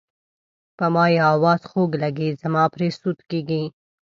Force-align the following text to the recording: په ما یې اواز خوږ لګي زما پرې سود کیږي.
په 0.77 0.85
ما 0.93 1.05
یې 1.13 1.19
اواز 1.33 1.61
خوږ 1.69 1.91
لګي 2.03 2.27
زما 2.41 2.63
پرې 2.73 2.87
سود 2.99 3.19
کیږي. 3.29 3.63